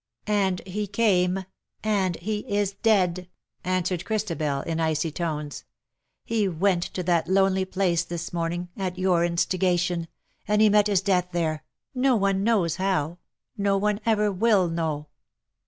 ^'" 0.27 0.33
And 0.47 0.61
he 0.65 0.87
came— 0.87 1.45
and 1.83 2.15
he 2.15 2.39
is 2.51 2.73
dead/' 2.81 3.27
answered 3.63 4.03
Chris 4.03 4.23
tabel, 4.23 4.61
in 4.65 4.79
icy 4.79 5.11
tones." 5.11 5.63
He 6.25 6.47
went 6.47 6.81
to 6.95 7.03
that 7.03 7.27
lonely 7.27 7.65
place 7.65 8.03
this 8.03 8.33
morning— 8.33 8.69
at 8.75 8.97
your 8.97 9.23
instigation— 9.23 10.07
and 10.47 10.59
he 10.59 10.69
met 10.69 10.87
his 10.87 11.01
death 11.01 11.27
there— 11.33 11.63
no 11.93 12.15
one 12.15 12.43
knows 12.43 12.77
how— 12.77 13.19
no 13.59 13.77
one 13.77 13.99
ever 14.03 14.31
will 14.31 14.69
know.'' 14.69 15.05